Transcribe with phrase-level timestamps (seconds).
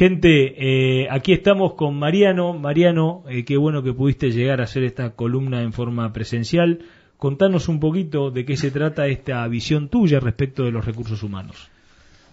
[0.00, 2.54] Gente, eh, aquí estamos con Mariano.
[2.54, 6.86] Mariano, eh, qué bueno que pudiste llegar a hacer esta columna en forma presencial.
[7.18, 11.68] Contanos un poquito de qué se trata esta visión tuya respecto de los recursos humanos.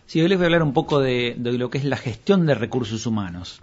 [0.05, 2.55] Sí, hoy les voy a hablar un poco de, lo que es la gestión de
[2.55, 3.59] recursos humanos.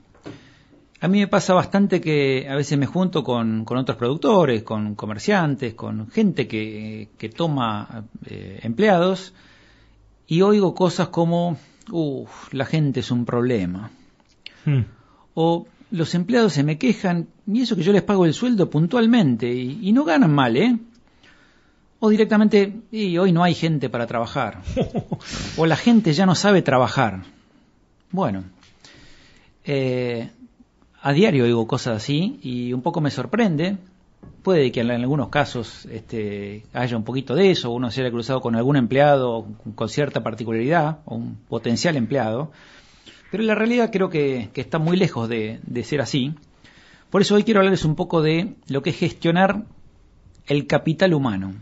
[1.01, 5.73] A mí me pasa bastante que a veces me junto con, otros productores, con comerciantes,
[5.73, 9.33] con gente que, toma eh, empleados
[10.27, 11.57] y oigo cosas como,
[11.91, 13.91] uff, la gente es un problema.
[14.65, 14.83] Hmm.
[15.35, 19.53] O los empleados se me quejan y eso que yo les pago el sueldo puntualmente
[19.53, 20.79] y, y no ganan mal, ¿eh?
[22.01, 24.63] O directamente, y hoy no hay gente para trabajar.
[25.57, 27.23] o la gente ya no sabe trabajar.
[28.11, 28.45] Bueno,
[29.65, 30.31] eh,
[31.01, 33.79] a diario oigo cosas así y un poco me sorprende.
[34.43, 38.41] Puede que en algunos casos este, haya un poquito de eso, uno se haya cruzado
[38.41, 42.53] con algún empleado con cierta particularidad, o un potencial empleado,
[43.31, 46.35] pero la realidad creo que, está muy lejos de, de ser así.
[47.11, 49.65] Por eso hoy quiero hablarles un poco de lo que es gestionar
[50.47, 51.55] el capital humano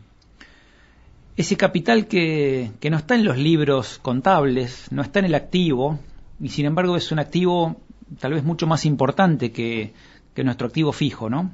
[1.36, 5.98] ese capital que, no está en los libros contables, no está en el activo,
[6.40, 7.80] y sin embargo es un activo
[8.18, 9.94] tal vez mucho más importante que,
[10.36, 11.50] nuestro activo fijo, ¿no?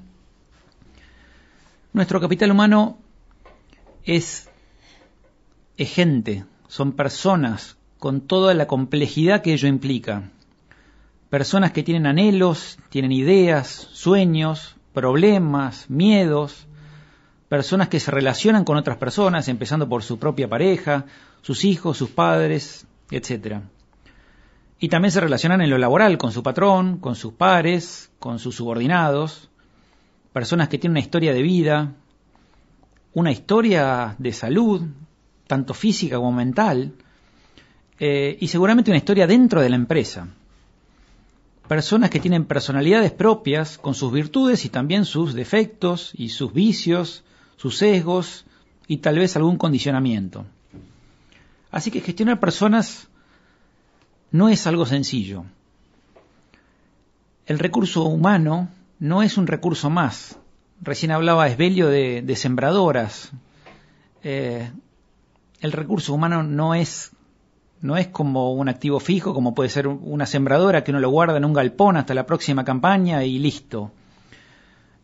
[1.93, 2.99] Nuestro capital humano
[4.05, 4.49] es,
[5.77, 10.31] gente, son personas con toda la complejidad que ello implica.
[11.31, 16.67] Personas que tienen anhelos, tienen ideas, sueños, problemas, miedos,
[17.49, 21.07] personas que se relacionan con otras personas, empezando por su propia pareja,
[21.41, 23.61] sus hijos, sus padres, etc.
[24.79, 28.57] Y también se relacionan en lo laboral con su patrón, con sus pares, con sus
[28.57, 29.49] subordinados,
[30.39, 31.95] personas que tienen una historia de vida,
[33.13, 34.83] una historia de salud,
[35.49, 36.93] tanto física como mental,
[37.99, 40.29] eh, y seguramente una historia dentro de la empresa.
[41.67, 47.25] Personas que tienen personalidades propias, con sus virtudes y también sus defectos y sus vicios,
[47.57, 48.45] sus sesgos
[48.87, 50.47] y tal vez algún condicionamiento.
[51.73, 53.09] Así que gestionar personas
[54.31, 55.47] no es algo sencillo.
[57.45, 58.69] El recurso humano
[58.99, 60.39] no es un recurso más.
[60.81, 63.33] Recién hablaba Esbelio de, sembradoras.
[64.23, 64.71] Eh,
[65.61, 67.13] el recurso humano no es,
[67.81, 71.37] no es como un activo fijo, como puede ser una sembradora que uno lo guarda
[71.37, 73.91] en un galpón hasta la próxima campaña y listo.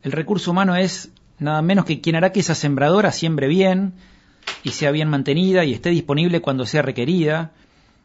[0.03, 3.95] El recurso humano es nada menos que quien hará que esa sembradora siembre bien
[4.63, 7.53] y sea bien mantenida y esté disponible cuando sea requerida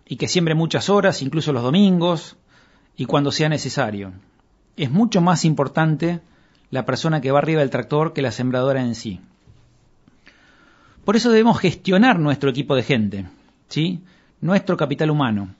[0.07, 2.37] y que siembre muchas horas, incluso los domingos
[2.95, 4.13] y cuando sea necesario.
[4.79, 6.21] Es mucho más importante
[6.71, 9.19] la persona que va arriba del tractor que la sembradora en sí.
[11.03, 13.25] Por eso debemos gestionar nuestro equipo de gente,
[13.67, 13.99] ¿sí?
[14.39, 15.53] nuestro capital humano.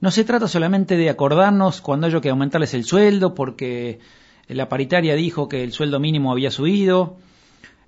[0.00, 4.00] No se trata solamente de acordarnos cuando haya que aumentarles el sueldo porque
[4.48, 7.16] la paritaria dijo que el sueldo mínimo había subido,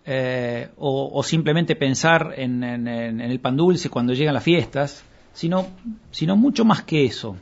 [0.07, 5.05] eh, o, simplemente pensar en, el pan dulce cuando llegan las fiestas,
[5.35, 5.67] sino,
[6.11, 7.37] sino mucho más que eso.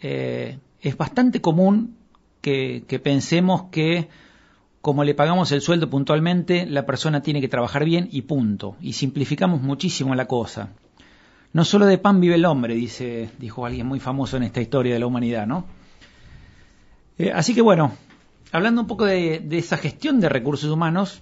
[0.00, 1.96] Eh, es bastante común
[2.40, 4.08] que, pensemos que
[4.80, 8.76] como le pagamos el sueldo puntualmente, la persona tiene que trabajar bien y punto.
[8.80, 10.70] Y simplificamos muchísimo la cosa.
[11.52, 14.94] No solo de pan vive el hombre, dice, dijo alguien muy famoso en esta historia
[14.94, 15.66] de la humanidad, ¿no?
[17.18, 17.92] Eh, así que bueno,
[18.52, 21.20] hablando un poco de, esa gestión de recursos humanos,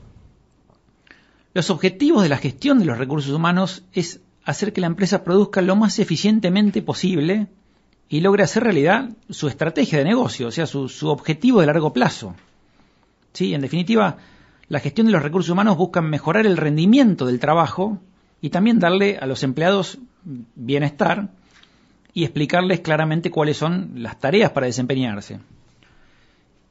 [1.55, 5.63] los objetivos de la gestión de los recursos humanos es hacer que la empresa produzca
[5.63, 7.49] lo más eficientemente posible
[8.09, 12.35] y logre hacer realidad su estrategia de negocio, o sea, su, objetivo de largo plazo.
[13.33, 13.55] ¿Sí?
[13.55, 14.17] En definitiva,
[14.69, 18.01] la gestión de los recursos humanos busca mejorar el rendimiento del trabajo
[18.41, 19.99] y también darle a los empleados
[20.55, 21.29] bienestar
[22.15, 25.41] y explicarles claramente cuáles son las tareas para desempeñarse.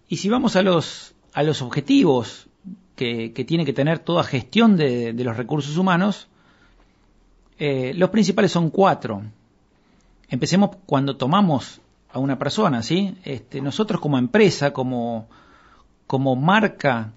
[0.09, 2.47] Y si vamos a los, a los objetivos
[2.95, 6.27] que, tiene que tener toda gestión de, los recursos humanos,
[7.59, 9.21] eh, los principales son cuatro.
[10.29, 13.15] Empecemos cuando tomamos a una persona, ¿sí?
[13.23, 15.29] Este, nosotros como empresa, como,
[16.05, 17.11] como marca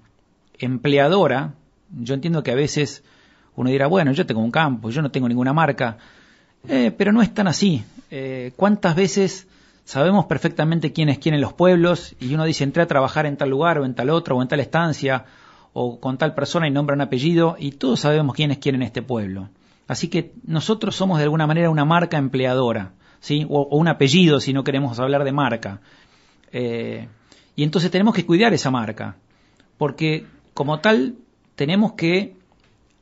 [0.59, 1.55] empleadora,
[1.91, 3.03] yo entiendo que a veces
[3.57, 5.99] uno dirá, bueno, yo tengo un campo, yo no tengo ninguna marca,
[6.69, 7.85] eh, pero no es tan así.
[8.11, 9.49] Eh, ¿Cuántas veces
[9.85, 13.37] sabemos perfectamente quién es quién en los pueblos y uno dice entré a trabajar en
[13.37, 15.25] tal lugar o en tal otro o en tal estancia
[15.73, 18.83] o con tal persona y nombra un apellido y todos sabemos quién es quién en
[18.83, 19.49] este pueblo.
[19.89, 23.47] Así que nosotros somos de alguna manera una marca empleadora, ¿sí?
[23.49, 25.81] O, un apellido si no queremos hablar de marca.
[26.53, 27.09] Eh,
[27.55, 29.17] y entonces tenemos que cuidar esa marca,
[29.79, 31.17] porque como tal
[31.55, 32.35] tenemos que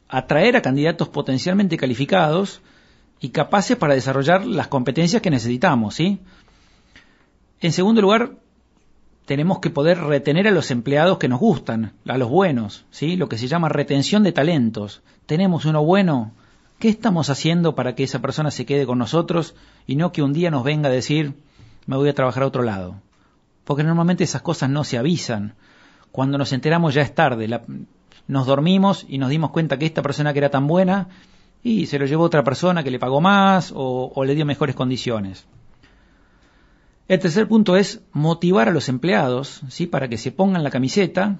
[0.09, 2.61] atraer a candidatos potencialmente calificados
[3.21, 6.21] y capaces para desarrollar las competencias que necesitamos, ¿sí?
[7.61, 8.33] En segundo lugar,
[9.27, 13.17] tenemos que poder retener a los empleados que nos gustan, a los buenos, ¿sí?
[13.17, 15.03] Lo que se llama retención de talentos.
[15.27, 16.33] Tenemos uno bueno,
[16.79, 19.55] ¿qué estamos haciendo para que esa persona se quede con nosotros
[19.87, 21.35] y no que un día nos venga a decir,
[21.87, 22.97] me voy a trabajar a otro lado?
[23.65, 25.55] Porque normalmente esas cosas no se avisan.
[26.13, 27.49] Cuando nos enteramos ya es tarde.
[28.27, 31.09] nos dormimos y nos dimos cuenta que esta persona que era tan buena
[31.63, 35.47] y se lo llevó otra persona que le pagó más o le dio mejores condiciones.
[37.09, 39.87] El tercer punto es motivar a los empleados, ¿sí?
[39.87, 41.39] Para que se pongan la camiseta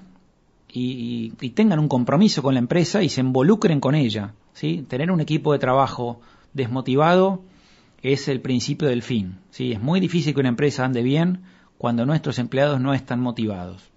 [0.71, 4.33] y, tengan un compromiso con la empresa y se involucren con ella.
[4.87, 6.19] Tener un equipo de trabajo
[6.53, 7.41] desmotivado
[8.01, 9.39] es el principio del fin.
[9.57, 11.41] Es muy difícil que una empresa ande bien
[11.77, 13.89] cuando nuestros empleados no están motivados.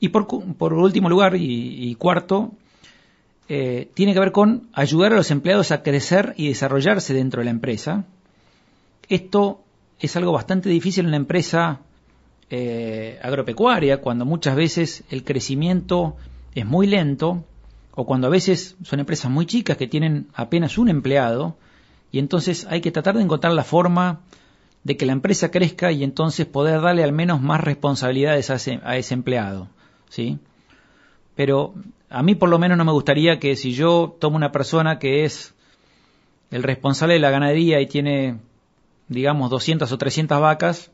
[0.00, 2.52] Y por, último lugar y, cuarto,
[3.48, 7.46] eh, tiene que ver con ayudar a los empleados a crecer y desarrollarse dentro de
[7.46, 8.04] la empresa.
[9.08, 9.60] Esto
[9.98, 11.80] es algo bastante difícil en una empresa
[12.50, 16.16] eh, agropecuaria, cuando muchas veces el crecimiento
[16.54, 17.44] es muy lento,
[17.94, 21.56] o cuando a veces son empresas muy chicas que tienen apenas un empleado,
[22.10, 24.20] y entonces hay que tratar de encontrar la forma
[24.84, 28.80] de que la empresa crezca y entonces poder darle al menos más responsabilidades a ese,
[28.84, 29.68] a ese empleado,
[30.08, 30.38] ¿sí?
[31.34, 31.74] Pero
[32.08, 35.24] a mí por lo menos no me gustaría que si yo tomo una persona que
[35.24, 35.54] es
[36.50, 38.38] el responsable de la ganadería y tiene
[39.08, 40.90] digamos, 200 o 300 vacas,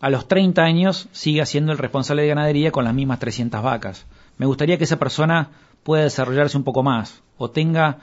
[0.00, 4.06] a los 30 años siga siendo el responsable de ganadería con las mismas 300 vacas.
[4.36, 5.50] Me gustaría que esa persona
[5.82, 7.98] pueda desarrollarse un poco más, o tenga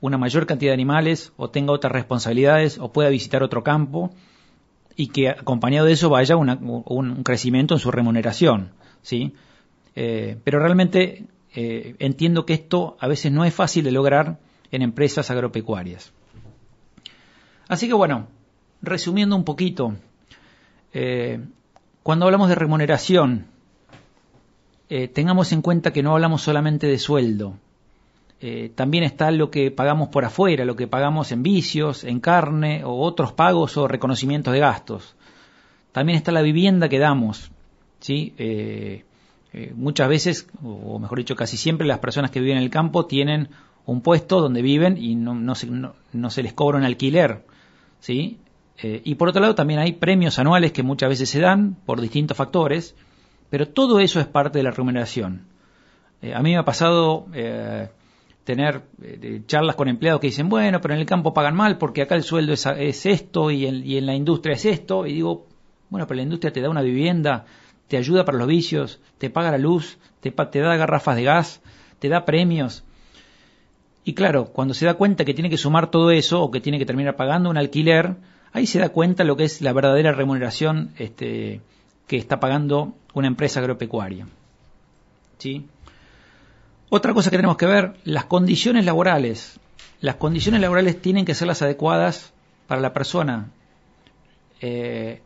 [0.00, 4.10] una mayor cantidad de animales, o tenga otras responsabilidades, o pueda visitar otro campo,
[4.96, 8.72] y que acompañado de eso vaya un crecimiento en su remuneración.
[9.02, 9.34] ¿sí?
[9.96, 14.38] Eh, pero realmente eh, entiendo que esto a veces no es fácil de lograr
[14.70, 16.12] en empresas agropecuarias.
[17.68, 18.28] Así que bueno,
[18.82, 19.94] resumiendo un poquito,
[20.92, 21.40] eh,
[22.02, 23.46] cuando hablamos de remuneración,
[24.88, 27.54] eh, tengamos en cuenta que no hablamos solamente de sueldo.
[28.40, 32.84] Eh, también está lo que pagamos por afuera, lo que pagamos en vicios, en carne
[32.84, 35.14] o otros pagos o reconocimientos de gastos.
[35.92, 37.50] También está la vivienda que damos.
[38.00, 38.34] ¿sí?
[39.74, 43.48] muchas veces, o mejor dicho, casi siempre las personas que viven en el campo tienen
[43.84, 47.42] un puesto donde viven y no, se, no se les cobra un alquiler.
[48.00, 48.38] ¿sí?
[48.82, 52.00] Eh, y por otro lado también hay premios anuales que muchas veces se dan por
[52.00, 52.94] distintos factores,
[53.50, 55.46] pero todo eso es parte de la remuneración.
[56.22, 57.88] Eh, a mí me ha pasado eh,
[58.44, 58.82] tener
[59.46, 62.22] charlas con empleados que dicen, bueno, pero en el campo pagan mal porque acá el
[62.22, 65.06] sueldo es, esto y en, la industria es esto.
[65.06, 65.46] Y digo,
[65.90, 67.44] bueno, pero la industria te da una vivienda,
[67.88, 71.60] te ayuda para los vicios, te paga la luz, te, te da garrafas de gas,
[71.98, 72.84] te da premios.
[74.04, 76.78] Y claro, cuando se da cuenta que tiene que sumar todo eso o que tiene
[76.78, 78.16] que terminar pagando un alquiler,
[78.52, 81.60] ahí se da cuenta lo que es la verdadera remuneración este,
[82.06, 84.26] que está pagando una empresa agropecuaria.
[85.38, 85.66] ¿Sí?
[86.88, 89.60] Otra cosa que tenemos que ver, las condiciones laborales.
[90.00, 92.32] Las condiciones laborales tienen que ser las adecuadas
[92.66, 93.50] para la persona,
[94.60, 95.20] eh,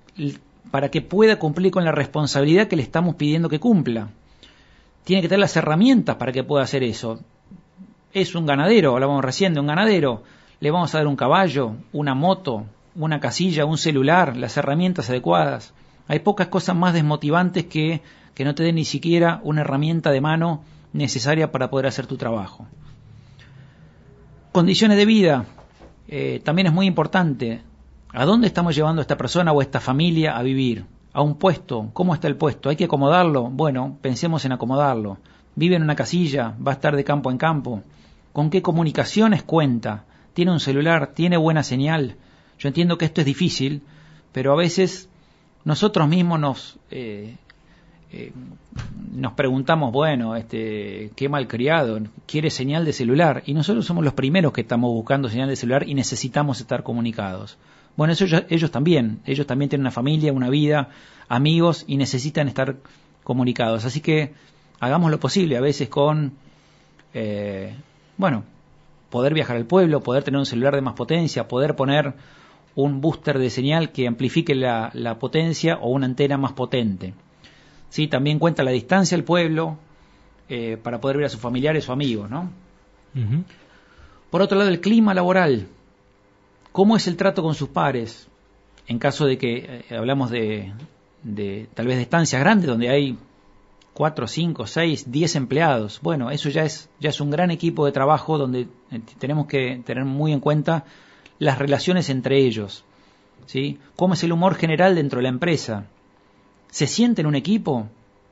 [0.71, 4.11] para que pueda cumplir con la responsabilidad que le estamos pidiendo que cumpla.
[5.05, 7.21] Tiene que tener las herramientas para que pueda hacer eso.
[8.13, 10.23] Es un ganadero, hablábamos recién de un ganadero,
[10.61, 12.67] le vamos a dar un caballo, una moto,
[12.97, 15.75] una casilla, un celular, las herramientas adecuadas.
[16.07, 18.03] Hay pocas cosas más desmotivantes que
[18.35, 22.17] que no te den ni siquiera una herramienta de mano necesaria para poder hacer tu
[22.17, 22.67] trabajo.
[24.53, 25.47] Condiciones de vida.
[26.09, 27.63] Eh, también es muy importante.
[28.13, 30.85] ¿A dónde estamos llevando a esta persona o a esta familia a vivir?
[31.13, 31.91] ¿A un puesto?
[31.93, 32.69] ¿Cómo está el puesto?
[32.69, 33.45] ¿Hay que acomodarlo?
[33.51, 35.19] Bueno, pensemos en acomodarlo.
[35.57, 36.55] ¿Vive en una casilla?
[36.65, 37.83] ¿Va a estar de campo en campo?
[38.33, 40.05] ¿Con qué comunicaciones cuenta?
[40.33, 41.13] ¿Tiene un celular?
[41.15, 42.17] ¿Tiene buena señal?
[42.59, 43.83] Yo entiendo que esto es difícil,
[44.33, 45.09] pero a veces
[45.65, 47.37] nosotros mismos nos, eh,
[48.13, 48.33] eh,
[49.13, 54.53] nos preguntamos, bueno, este, qué malcriado, quiere señal de celular, y nosotros somos los primeros
[54.53, 57.59] que estamos buscando señal de celular y necesitamos estar comunicados.
[57.97, 60.89] Bueno, eso ellos también, ellos también tienen una familia, una vida,
[61.29, 62.77] amigos y necesitan estar
[63.23, 63.85] comunicados.
[63.85, 64.35] Así que
[64.81, 66.33] hagamos lo posible, a veces con,
[67.15, 67.75] eh,
[68.17, 68.45] bueno,
[69.11, 72.15] poder viajar al pueblo, poder tener un celular de más potencia, poder poner
[72.77, 77.15] un booster de señal que amplifique la, potencia o una antena más potente.
[77.89, 78.09] ¿Sí?
[78.09, 79.79] También cuenta la distancia al pueblo
[80.49, 82.29] eh, para poder ver a sus familiares o amigos.
[82.29, 82.51] ¿no?
[84.31, 85.69] Por otro lado, el clima laboral.
[86.73, 88.27] ¿Cómo es el trato con sus pares?
[88.89, 90.73] En caso de que eh, hablamos de,
[91.23, 93.17] de tal vez de estancias grandes donde hay
[93.95, 96.01] cuatro, cinco, seis, diez empleados.
[96.03, 99.81] Bueno, eso ya es, ya es un gran equipo de trabajo donde eh, tenemos que
[99.87, 100.85] tener muy en cuenta
[101.39, 102.85] las relaciones entre ellos.
[103.47, 103.79] ¿sí?
[103.97, 105.87] ¿Cómo es el humor general dentro de la empresa?
[106.71, 107.89] ¿Se siente en un equipo?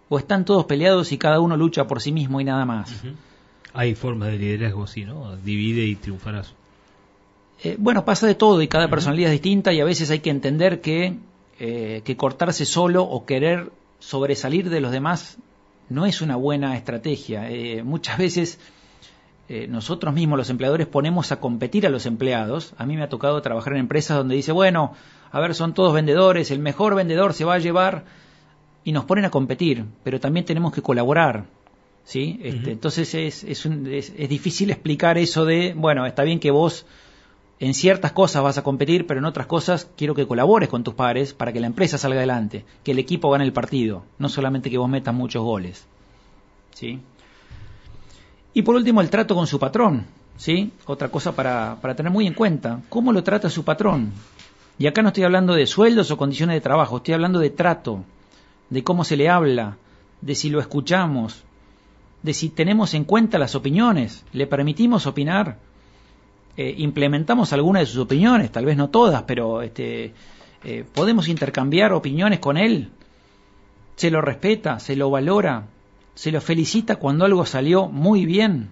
[0.09, 2.92] ¿O están todos peleados y cada uno lucha por sí mismo y nada más?
[3.73, 5.37] Hay formas de liderazgo, sí, ¿no?
[5.37, 6.54] Divide y triunfarás.
[7.62, 10.30] Eh, bueno, pasa de todo y cada personalidad es distinta y a veces hay que
[10.30, 11.18] entender que,
[11.61, 15.38] eh, que cortarse solo o querer sobresalir de los demás
[15.88, 17.50] no es una buena estrategia.
[17.50, 18.59] Eh, muchas veces
[19.68, 22.75] nosotros mismos, los empleadores, ponemos a competir a los empleados.
[22.78, 24.94] A mí me ha tocado trabajar en empresas donde dice, bueno,
[25.30, 28.04] a ver, son todos vendedores, el mejor vendedor se va a llevar
[28.85, 31.44] y nos ponen a competir, pero también tenemos que colaborar.
[32.04, 32.40] ¿sí?
[32.42, 36.87] Este, entonces es, es, es, difícil explicar eso de, bueno, está bien que vos
[37.61, 40.94] en ciertas cosas vas a competir, pero en otras cosas quiero que colabores con tus
[40.94, 44.71] pares para que la empresa salga adelante, que el equipo gane el partido, no solamente
[44.71, 45.87] que vos metas muchos goles.
[46.75, 47.00] ¿Sí?
[48.54, 50.06] Y por último, el trato con su patrón.
[50.37, 50.73] ¿sí?
[50.87, 52.80] Otra cosa para, para tener muy en cuenta.
[52.88, 54.12] ¿Cómo lo trata su patrón?
[54.78, 58.04] Y acá no estoy hablando de sueldos o condiciones de trabajo, estoy hablando de trato,
[58.71, 59.76] de cómo se le habla,
[60.21, 61.44] de si lo escuchamos,
[62.23, 65.59] de si tenemos en cuenta las opiniones, le permitimos opinar,
[66.56, 70.14] eh, implementamos algunas de sus opiniones, tal vez no todas, pero este,
[70.64, 72.90] eh, podemos intercambiar opiniones con él,
[73.97, 75.66] se lo respeta, se lo valora,
[76.14, 78.71] se lo felicita cuando algo salió muy bien,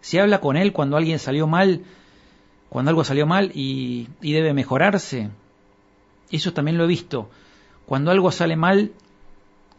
[0.00, 1.82] se habla con él cuando alguien salió mal,
[2.68, 5.30] cuando algo salió mal y, y debe mejorarse.
[6.30, 7.30] Eso también lo he visto.
[7.86, 8.92] Cuando algo sale mal,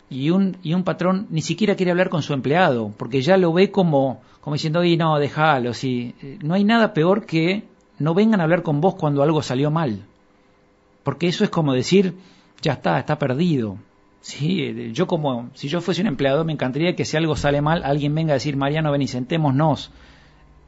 [0.10, 3.54] y un, y un patrón ni siquiera quiere hablar con su empleado, porque ya lo
[3.54, 7.64] ve como, como diciendo, y no, déjalo, si no hay nada peor que
[8.00, 10.02] no vengan a hablar con vos cuando algo salió mal,
[11.04, 12.16] porque eso es como decir,
[12.62, 13.78] ya está, está perdido.
[14.22, 17.62] Sí, eh, yo como, si yo fuese un empleado, me encantaría que si algo sale
[17.62, 19.92] mal, alguien venga a decir, Mariano, ven y sentémonos,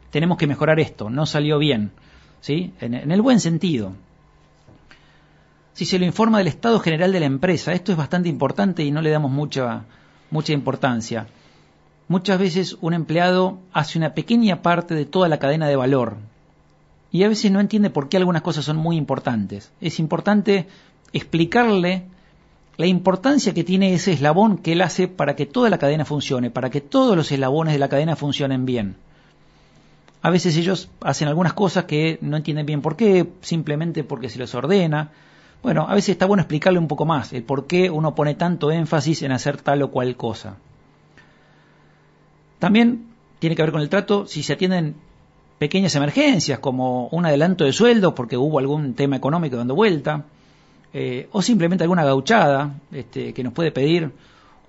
[0.10, 1.92] tenemos que mejorar esto, no salió bien,
[2.40, 2.74] ¿sí?
[2.80, 3.94] en el buen sentido
[5.74, 7.74] si se lo informa del estado general de la empresa.
[7.74, 9.86] Esto es bastante importante y no le damos mucha,
[10.30, 11.28] mucha importancia.
[12.08, 16.18] Muchas veces un empleado hace una pequeña parte de toda la cadena de valor
[17.12, 19.72] y a veces no entiende por qué algunas cosas son muy importantes.
[19.80, 20.68] Es importante
[21.14, 22.06] explicarle
[22.82, 26.50] la importancia que tiene ese eslabón que él hace para que toda la cadena funcione,
[26.50, 28.96] para que todos los eslabones de la cadena funcionen bien.
[30.24, 34.40] A veces ellos hacen algunas cosas que no entienden bien por qué, simplemente porque se
[34.40, 35.12] les ordena,
[35.62, 38.72] bueno, a veces está bueno explicarle un poco más el por qué uno pone tanto
[38.72, 40.58] énfasis en hacer tal o cual cosa.
[42.58, 44.96] También tiene que ver con el trato si se atienden
[45.60, 50.26] pequeñas emergencias como un adelanto de sueldo porque hubo algún tema económico dando vuelta
[50.94, 54.12] eh, o simplemente alguna gauchada este, que nos puede pedir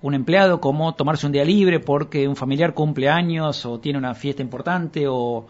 [0.01, 4.13] un empleado como tomarse un día libre porque un familiar cumple años o tiene una
[4.13, 5.45] fiesta importante o,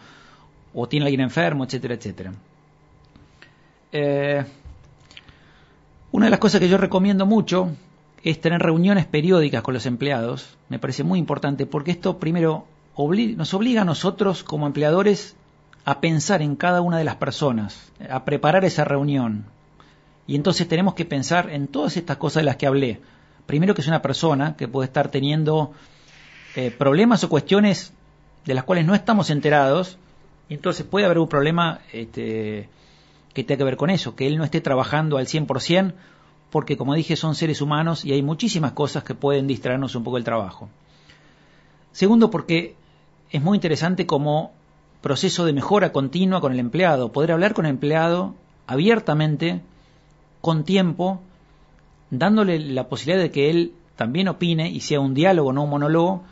[0.88, 2.32] tiene alguien enfermo, etcétera, etcétera.
[3.92, 4.44] Eh,
[6.10, 7.70] una de las cosas que yo recomiendo mucho
[8.24, 10.56] es tener reuniones periódicas con los empleados.
[10.68, 12.66] Me parece muy importante porque esto primero
[13.36, 15.36] nos obliga a nosotros como empleadores
[15.84, 19.44] a pensar en cada una de las personas, a preparar esa reunión.
[20.26, 23.00] Y entonces tenemos que pensar en todas estas cosas de las que hablé.
[23.46, 25.72] Primero que es una persona que puede estar teniendo
[26.56, 27.92] eh, problemas o cuestiones
[28.44, 29.98] de las cuales no estamos enterados,
[30.48, 32.68] y entonces puede haber un problema este,
[33.32, 35.94] que tenga que ver con eso, que él no esté trabajando al 100%,
[36.50, 40.18] porque como dije son seres humanos y hay muchísimas cosas que pueden distraernos un poco
[40.18, 40.68] el trabajo.
[41.92, 42.76] Segundo, porque
[43.30, 44.52] es muy interesante como
[45.00, 48.34] proceso de mejora continua con el empleado, poder hablar con el empleado
[48.66, 49.62] abiertamente,
[50.44, 51.22] con tiempo,
[52.10, 56.22] dándole la posibilidad de que él también opine y sea un diálogo, no un monólogo,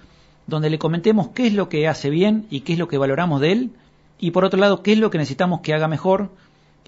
[0.47, 3.41] donde le comentemos qué es lo que hace bien y qué es lo que valoramos
[3.41, 3.71] de él,
[4.19, 6.29] y por otro lado, qué es lo que necesitamos que haga mejor,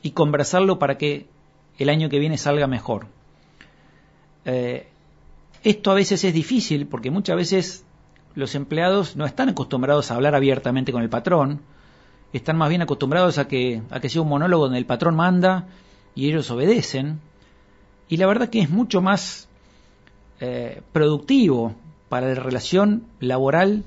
[0.03, 1.27] y conversarlo para que
[1.79, 3.07] el año que viene salga mejor.
[4.45, 4.87] Eh,
[5.63, 7.87] esto a veces es difícil porque muchas veces
[8.35, 11.63] los empleados no están acostumbrados a hablar abiertamente con el patrón,
[12.35, 15.69] están más bien acostumbrados a que, a que sea un monólogo donde el patrón manda
[16.15, 17.21] y ellos obedecen.
[18.09, 19.49] Y la verdad que es mucho más
[20.41, 21.75] eh, productivo
[22.09, 23.85] para la relación laboral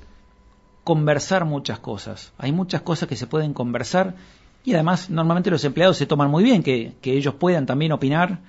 [0.83, 2.33] conversar muchas cosas.
[2.37, 4.15] Hay muchas cosas que se pueden conversar
[4.63, 8.39] y además normalmente los empleados se toman muy bien que, ellos puedan también opinar,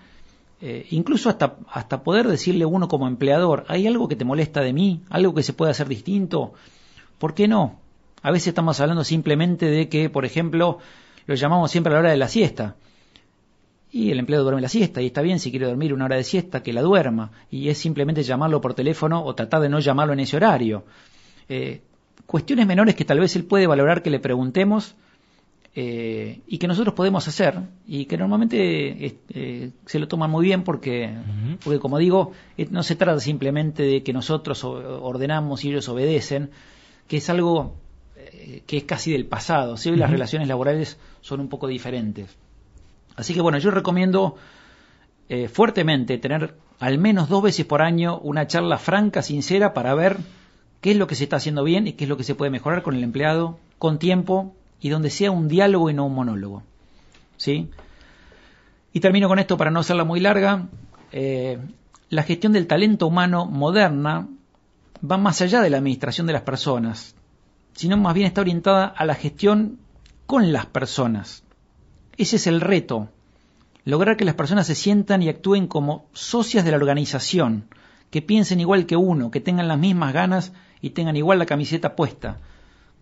[0.60, 4.72] eh, incluso hasta, hasta poder decirle uno como empleador, ¿hay algo que te molesta de
[4.72, 5.02] mí?
[5.10, 6.54] ¿Algo que se puede hacer distinto?
[7.18, 7.78] ¿Por qué no?
[8.22, 10.78] A veces estamos hablando simplemente de que, por ejemplo,
[11.26, 12.76] lo llamamos siempre a la hora de la siesta.
[13.90, 16.24] Y el empleado duerme la siesta, y está bien si quiere dormir una hora de
[16.24, 17.30] siesta, que la duerma.
[17.50, 20.84] Y es simplemente llamarlo por teléfono o tratar de no llamarlo en ese horario.
[21.48, 21.80] Eh,
[22.26, 24.94] cuestiones menores que tal vez él puede valorar que le preguntemos,
[25.74, 30.64] eh, y que nosotros podemos hacer y que normalmente eh, se lo toman muy bien
[30.64, 31.14] porque,
[31.62, 32.32] porque como digo,
[32.70, 36.50] no se trata simplemente de que nosotros ordenamos y ellos obedecen,
[37.06, 37.76] que es algo
[38.66, 39.76] que es casi del pasado.
[39.76, 42.36] Si hoy las relaciones laborales son un poco diferentes.
[43.18, 44.36] Así que bueno, yo recomiendo
[45.52, 50.16] fuertemente tener al menos dos veces por año una charla franca, sincera, para ver
[50.80, 52.50] qué es lo que se está haciendo bien y qué es lo que se puede
[52.50, 56.62] mejorar con el empleado, con tiempo y donde sea un diálogo y no un monólogo.
[57.36, 57.68] ¿Sí?
[58.92, 60.68] Y termino con esto para no hacerla muy larga.
[61.12, 61.58] Eh,
[62.10, 64.28] la gestión del talento humano moderna
[65.08, 67.14] va más allá de la administración de las personas,
[67.74, 69.78] sino más bien está orientada a la gestión
[70.26, 71.44] con las personas.
[72.18, 73.08] Ese es el reto
[73.88, 77.68] lograr que las personas se sientan y actúen como socias de la organización,
[78.10, 81.96] que piensen igual que uno, que tengan las mismas ganas y tengan igual la camiseta
[81.96, 82.38] puesta,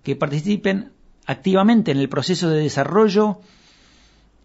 [0.05, 0.93] que participen
[1.27, 3.41] activamente en el proceso de desarrollo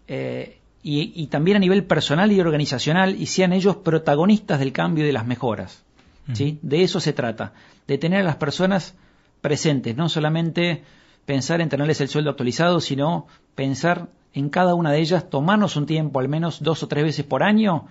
[0.08, 5.06] eh, y, también a nivel personal y organizacional y sean ellos protagonistas del cambio y
[5.06, 5.84] de las mejoras.
[6.32, 6.58] ¿sí?
[6.62, 7.52] De eso se trata,
[7.86, 8.96] de tener a las personas
[9.40, 10.82] presentes, no solamente
[11.26, 15.86] pensar en tenerles el sueldo actualizado, sino pensar en cada una de ellas, tomarnos un
[15.86, 17.86] tiempo, al menos dos o tres veces por año,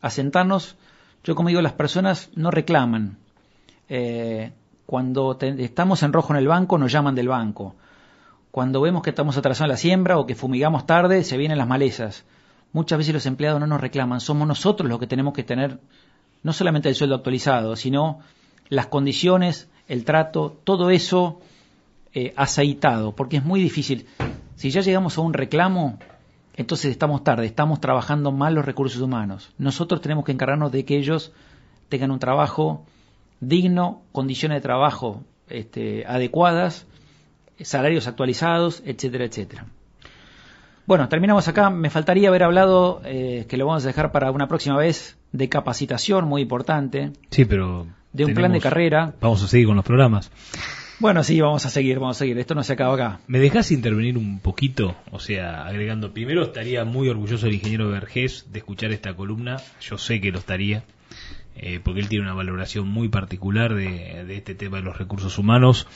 [0.00, 0.76] a sentarnos.
[1.24, 3.18] Yo como digo, las personas no reclaman.
[3.88, 4.52] Eh,
[4.86, 7.74] cuando estamos en rojo en el banco, nos llaman del banco.
[8.50, 11.68] Cuando vemos que estamos atrasados en la siembra o que fumigamos tarde, se vienen las
[11.68, 12.24] malezas.
[12.72, 15.78] Muchas veces los empleados no nos reclaman, somos nosotros los que tenemos que tener
[16.42, 18.20] no solamente el sueldo actualizado, sino
[18.68, 21.40] las condiciones, el trato, todo eso
[22.14, 24.06] eh, aceitado, porque es muy difícil.
[24.56, 25.98] Si ya llegamos a un reclamo,
[26.54, 29.52] entonces estamos tarde, estamos trabajando mal los recursos humanos.
[29.58, 31.32] Nosotros tenemos que encargarnos de que ellos
[31.88, 32.84] tengan un trabajo
[33.40, 36.86] digno, condiciones de trabajo este, adecuadas,
[37.60, 39.66] salarios actualizados, etcétera, etcétera.
[40.86, 41.70] Bueno, terminamos acá.
[41.70, 45.48] Me faltaría haber hablado, eh, que lo vamos a dejar para una próxima vez, de
[45.48, 47.12] capacitación, muy importante.
[47.30, 47.86] Sí, pero...
[48.12, 49.14] De un plan de carrera.
[49.22, 50.30] Vamos a seguir con los programas.
[50.98, 52.38] Bueno, sí, vamos a seguir, vamos a seguir.
[52.38, 53.20] Esto no se acaba acá.
[53.26, 54.96] ¿Me dejas intervenir un poquito?
[55.10, 59.56] O sea, agregando, primero estaría muy orgulloso el ingeniero Vergés de escuchar esta columna.
[59.80, 60.84] Yo sé que lo estaría,
[61.56, 65.38] eh, porque él tiene una valoración muy particular de, de este tema de los recursos
[65.38, 65.86] humanos.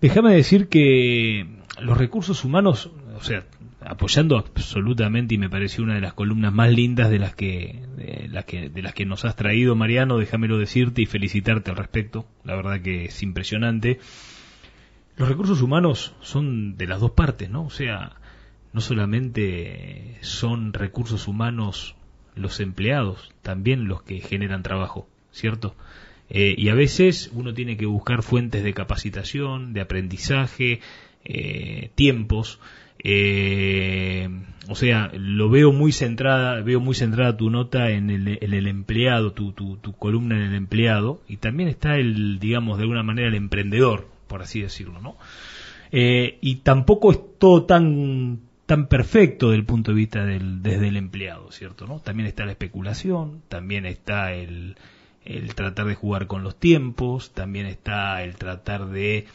[0.00, 1.46] Déjame decir que
[1.80, 3.44] los recursos humanos, o sea,
[3.84, 8.28] apoyando absolutamente y me pareció una de las columnas más lindas de las que de
[8.28, 10.18] las que de las que nos has traído Mariano.
[10.18, 12.26] Déjamelo decirte y felicitarte al respecto.
[12.44, 14.00] La verdad que es impresionante.
[15.16, 18.16] Los recursos humanos son de las dos partes no o sea
[18.72, 21.96] no solamente son recursos humanos
[22.36, 25.74] los empleados también los que generan trabajo cierto
[26.30, 30.80] eh, y a veces uno tiene que buscar fuentes de capacitación de aprendizaje
[31.24, 32.60] eh, tiempos
[33.02, 34.28] eh,
[34.68, 39.52] o sea, lo veo muy centrada, veo muy centrada tu nota en el, empleado, tu,
[39.52, 43.34] tu, tu, columna en el empleado, y también está el, digamos, de alguna manera el
[43.34, 45.16] emprendedor, por así decirlo, ¿no?
[45.92, 50.86] Eh, y tampoco es todo tan tan perfecto desde el punto de vista del, desde
[50.86, 51.88] el empleado, ¿cierto?
[51.88, 51.98] ¿no?
[51.98, 54.76] También está la especulación, también está el,
[55.24, 59.26] el tratar de jugar con los tiempos, también está el tratar de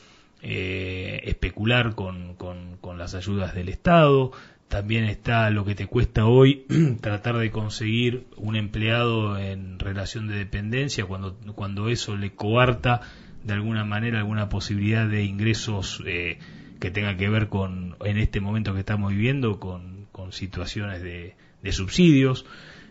[0.41, 4.31] eh, especular con, con, las ayudas del Estado,
[4.69, 6.65] también está lo que te cuesta hoy
[7.01, 13.01] tratar de conseguir un empleado en relación de dependencia cuando, cuando eso le coarta
[13.43, 16.39] de alguna manera alguna posibilidad de ingresos eh,
[16.79, 21.35] que tenga que ver con, en este momento que estamos viviendo, con, con situaciones de,
[21.61, 22.45] de subsidios,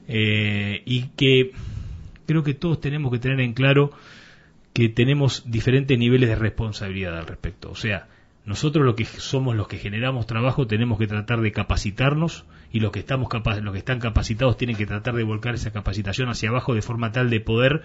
[0.06, 1.52] eh, y que
[2.26, 3.92] creo que todos tenemos que tener en claro
[4.74, 7.70] que tenemos diferentes niveles de responsabilidad al respecto.
[7.70, 8.08] O sea,
[8.44, 12.90] nosotros lo que somos los que generamos trabajo tenemos que tratar de capacitarnos y los
[12.90, 13.28] que estamos
[13.62, 17.12] los que están capacitados tienen que tratar de volcar esa capacitación hacia abajo de forma
[17.12, 17.82] tal de poder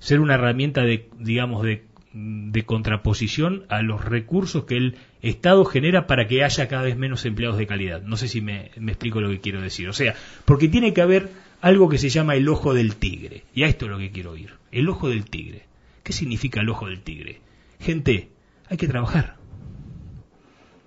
[0.00, 6.08] ser una herramienta de digamos de, de contraposición a los recursos que el Estado genera
[6.08, 8.02] para que haya cada vez menos empleados de calidad.
[8.02, 9.88] No sé si me, me explico lo que quiero decir.
[9.88, 11.30] O sea, porque tiene que haber
[11.62, 13.44] algo que se llama el ojo del tigre.
[13.54, 14.50] Y a esto es lo que quiero oír.
[14.70, 15.62] El ojo del tigre.
[16.04, 17.40] ¿Qué significa el ojo del tigre?
[17.80, 18.30] Gente,
[18.68, 19.36] hay que trabajar.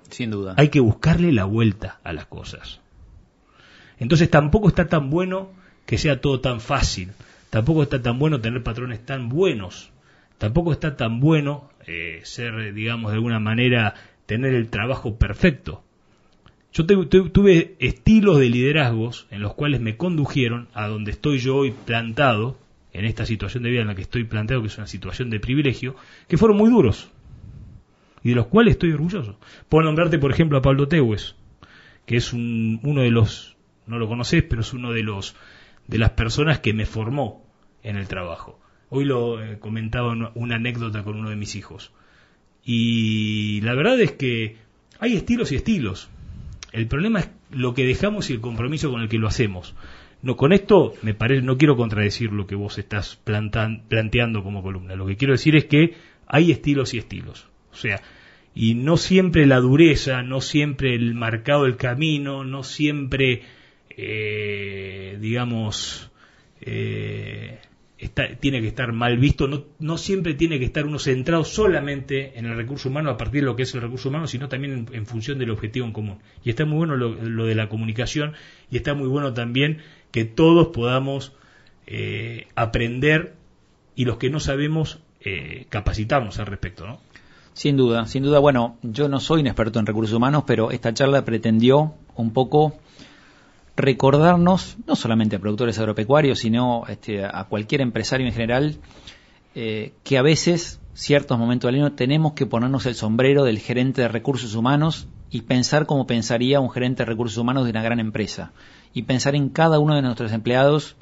[0.10, 0.53] Sin duda.
[0.58, 2.80] Hay que buscarle la vuelta a las cosas.
[3.99, 5.51] Entonces tampoco está tan bueno
[5.86, 7.12] que sea todo tan fácil.
[7.49, 9.91] Tampoco está tan bueno tener patrones tan buenos.
[10.38, 13.95] Tampoco está tan bueno eh, ser, digamos, de alguna manera,
[14.27, 15.84] tener el trabajo perfecto.
[16.73, 21.71] Yo tuve estilos de liderazgos en los cuales me condujeron a donde estoy yo hoy
[21.71, 22.60] plantado,
[22.93, 25.39] en esta situación de vida en la que estoy planteado, que es una situación de
[25.39, 25.95] privilegio,
[26.28, 27.12] que fueron muy duros
[28.23, 29.39] y de los cuales estoy orgulloso.
[29.69, 31.36] Puedo nombrarte, por ejemplo, a Pablo Teues,
[32.06, 35.36] que es uno de los, no lo conoces, pero es uno de los
[35.88, 37.45] de las personas que me formó
[37.84, 38.60] en el trabajo.
[38.89, 41.91] Hoy lo he comentaba una anécdota con uno de mis hijos.
[42.63, 44.58] Y la verdad es que
[45.00, 46.10] hay estilos y estilos.
[46.73, 49.73] El problema es lo que dejamos y el compromiso con el que lo hacemos.
[50.21, 54.95] No, con esto me parece, no quiero contradecir lo que vos estás planteando como columna.
[54.95, 55.93] Lo que quiero decir es que
[56.25, 57.47] hay estilos y estilos.
[57.71, 58.01] O sea,
[58.56, 63.43] y no siempre la dureza, no siempre el marcado del camino, no siempre,
[63.95, 66.10] eh, digamos,
[66.62, 67.60] eh,
[68.39, 72.45] tiene que estar mal visto, no, no, siempre tiene que estar uno centrado solamente en
[72.45, 75.06] el recurso humano a partir de lo que es el recurso humano, sino también en,
[75.08, 76.19] función del objetivo en común.
[76.43, 78.34] Y está muy bueno lo, de la comunicación
[78.69, 79.82] y está muy bueno también
[80.17, 81.32] que todos podamos
[81.86, 83.36] eh, aprender
[83.95, 86.97] y los que no sabemos eh, capacitarnos al respecto, ¿no?
[87.53, 88.39] Sin duda, sin duda.
[88.39, 92.73] Bueno, yo no soy un experto en recursos humanos, pero esta charla pretendió un poco
[93.75, 98.77] recordarnos, no solamente a productores agropecuarios, sino este, a cualquier empresario en general,
[99.53, 104.01] eh, que a veces, ciertos momentos del año, tenemos que ponernos el sombrero del gerente
[104.01, 107.99] de recursos humanos y pensar como pensaría un gerente de recursos humanos de una gran
[107.99, 108.51] empresa.
[108.93, 110.95] Y pensar en cada uno de nuestros empleados,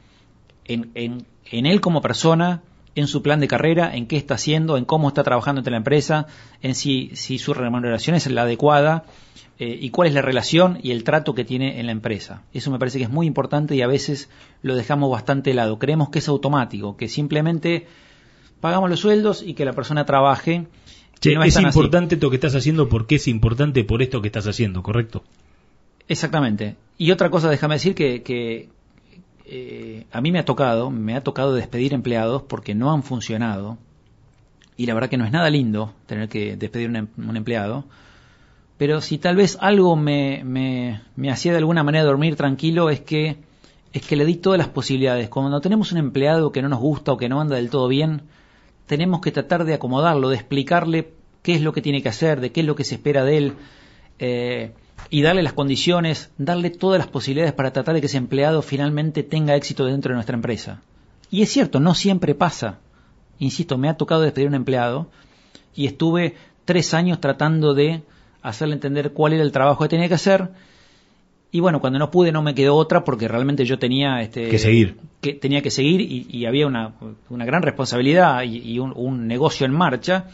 [0.65, 2.61] en, en, en él como persona,
[2.95, 5.77] en su plan de carrera, en qué está haciendo, en cómo está trabajando entre la
[5.77, 6.27] empresa,
[6.61, 9.03] en si, si su remuneración es la adecuada
[9.59, 12.43] eh, y cuál es la relación y el trato que tiene en la empresa.
[12.53, 14.29] Eso me parece que es muy importante y a veces
[14.61, 15.77] lo dejamos bastante de lado.
[15.77, 17.85] Creemos que es automático, que simplemente
[18.61, 20.67] pagamos los sueldos y que la persona trabaje.
[21.25, 25.23] Es importante lo que estás haciendo porque es importante por esto que estás haciendo, ¿correcto?
[26.07, 26.75] Exactamente.
[26.97, 28.69] Y otra cosa, déjame decir que,
[29.45, 33.77] eh, a mí me ha tocado, me ha tocado despedir empleados porque no han funcionado.
[34.77, 37.85] Y la verdad que no es nada lindo tener que despedir un, em-, un empleado
[38.77, 42.99] pero si tal vez algo me, me, me hacía de alguna manera dormir tranquilo es
[42.99, 43.37] que,
[43.93, 45.29] es que le di todas las posibilidades.
[45.29, 48.23] Cuando tenemos un empleado que no nos gusta o que no anda del todo bien,
[48.85, 52.51] tenemos que tratar de acomodarlo, de explicarle qué es lo que tiene que hacer, de
[52.51, 53.53] qué es lo que se espera de él,
[54.19, 54.71] eh,
[55.09, 59.23] y darle las condiciones, darle todas las posibilidades para tratar de que ese empleado finalmente
[59.23, 60.81] tenga éxito dentro de nuestra empresa.
[61.29, 62.79] Y es cierto, no siempre pasa.
[63.39, 65.09] Insisto, me ha tocado despedir a un empleado
[65.75, 68.03] y estuve tres años tratando de
[68.41, 70.49] hacerle entender cuál era el trabajo que tenía que hacer.
[71.55, 74.59] Y bueno, cuando no pude no me quedó otra porque realmente yo tenía este, que
[74.59, 74.97] seguir.
[75.21, 76.95] Que tenía que seguir y, había una,
[77.29, 80.25] una, gran responsabilidad y, un, negocio en marcha.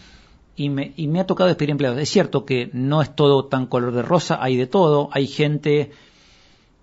[0.56, 2.00] Y me, y me ha tocado despedir empleados.
[2.00, 5.10] Es cierto que no es todo tan color de rosa, hay de todo.
[5.12, 5.92] Hay gente,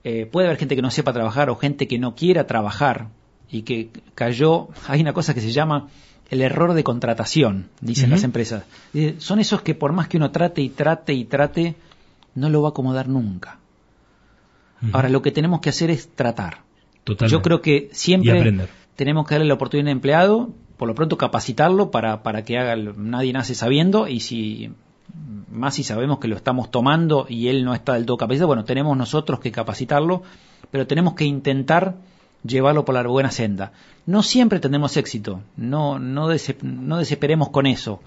[0.05, 3.09] eh, puede haber gente que no sepa trabajar o gente que no quiera trabajar
[3.51, 4.69] y que cayó.
[4.87, 5.89] Hay una cosa que se llama
[6.31, 8.63] el error de contratación, dicen las empresas.
[9.19, 11.75] Son esos que por más que uno trate y trate y trate,
[12.37, 13.59] no lo va a acomodar nunca.
[14.93, 16.63] Ahora, lo que tenemos que hacer es tratar.
[17.29, 21.91] Yo creo que siempre tenemos que darle la oportunidad al empleado, por lo pronto capacitarlo
[21.91, 24.71] para, para que haga, nadie nace sabiendo y si
[25.51, 28.65] más si sabemos que lo estamos tomando y él no está del todo capacitado, bueno,
[28.65, 30.23] tenemos nosotros que capacitarlo,
[30.71, 31.97] pero tenemos que intentar
[32.45, 33.73] llevarlo por la buena senda.
[34.07, 36.29] No siempre tendremos éxito, no, no,
[36.63, 38.01] no desesperemos con eso,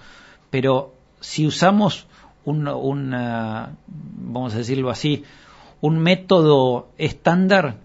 [0.50, 2.08] pero si usamos
[2.46, 5.24] un, vamos a decirlo así,
[5.82, 7.78] un método estándar,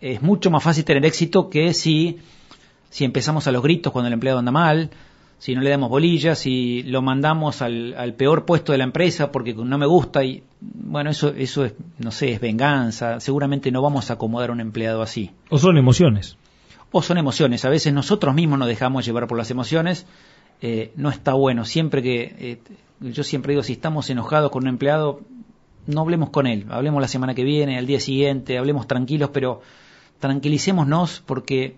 [0.00, 2.18] es mucho más fácil tener éxito que si,
[2.90, 4.90] si empezamos a los gritos cuando el empleado anda mal,
[5.38, 9.30] si no le damos bolillas, si lo mandamos al, al, peor puesto de la empresa
[9.30, 13.80] porque no me gusta y bueno, eso, eso es, no sé, es venganza, seguramente no
[13.80, 15.30] vamos a acomodar a un empleado así.
[15.48, 16.36] O son emociones.
[16.90, 20.06] O son emociones, a veces nosotros mismos nos dejamos llevar por las emociones,
[20.60, 22.58] eh, no está bueno, siempre que, eh,
[23.00, 25.20] yo siempre digo, si estamos enojados con un empleado,
[25.86, 29.62] no hablemos con él, hablemos la semana que viene, al día siguiente, hablemos tranquilos, pero
[30.20, 31.76] tranquilicémonos porque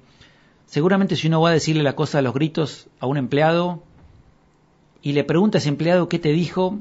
[0.70, 3.82] Seguramente si uno va a decirle la cosa a los gritos a un empleado
[5.02, 6.78] y le pregunta a ese empleado qué te dijo,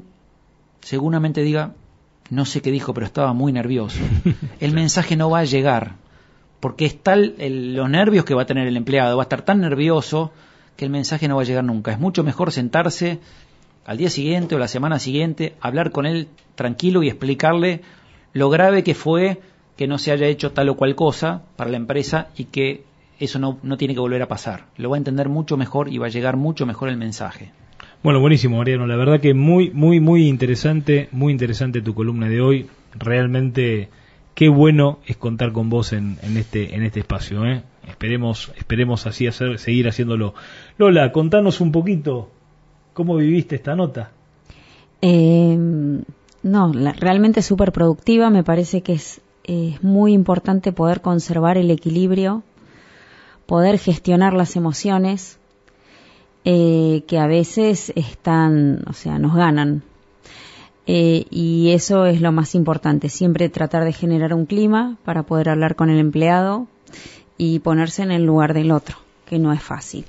[0.80, 1.74] seguramente diga,
[2.30, 3.98] no sé qué dijo, pero estaba muy nervioso.
[4.60, 5.96] El mensaje no va a llegar,
[6.60, 9.60] porque es tal los nervios que va a tener el empleado, va a estar tan
[9.60, 10.30] nervioso
[10.76, 11.90] que el mensaje no va a llegar nunca.
[11.90, 13.18] Es mucho mejor sentarse
[13.84, 17.80] al día siguiente o la semana siguiente, hablar con él tranquilo y explicarle
[18.32, 19.40] lo grave que fue
[19.76, 22.84] que no se haya hecho tal o cual cosa para la empresa y que
[23.18, 24.66] eso no, no tiene que volver a pasar.
[24.76, 27.52] Lo va a entender mucho mejor y va a llegar mucho mejor el mensaje.
[28.02, 28.86] Bueno, buenísimo, Mariano.
[28.86, 32.66] La verdad que muy, muy, muy interesante, muy interesante tu columna de hoy.
[32.98, 33.88] Realmente,
[34.34, 37.44] qué bueno es contar con vos en, en este, en este espacio.
[37.44, 37.62] ¿eh?
[37.88, 40.34] Esperemos, esperemos así hacer, seguir haciéndolo.
[40.78, 42.30] Lola, contanos un poquito
[43.00, 44.10] cómo viviste esta nota.
[45.00, 45.56] Eh,
[46.42, 48.28] no, realmente súper productiva.
[48.28, 52.42] Me parece que es, es muy importante poder conservar el equilibrio,
[53.46, 55.38] poder gestionar las emociones,
[56.44, 59.82] eh, que a veces están, o sea, nos ganan.
[60.86, 65.48] Eh, y eso es lo más importante, siempre tratar de generar un clima para poder
[65.48, 66.66] hablar con el empleado
[67.38, 70.04] y ponerse en el lugar del otro, que no es fácil.